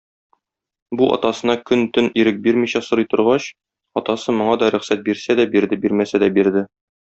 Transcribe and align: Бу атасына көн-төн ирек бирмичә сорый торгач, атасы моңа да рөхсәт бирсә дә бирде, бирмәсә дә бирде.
Бу 1.01 1.09
атасына 1.17 1.55
көн-төн 1.71 2.07
ирек 2.23 2.41
бирмичә 2.47 2.81
сорый 2.87 3.07
торгач, 3.13 3.51
атасы 4.03 4.37
моңа 4.41 4.59
да 4.65 4.73
рөхсәт 4.77 5.07
бирсә 5.11 5.37
дә 5.43 5.49
бирде, 5.57 5.81
бирмәсә 5.87 6.25
дә 6.27 6.33
бирде. 6.41 6.69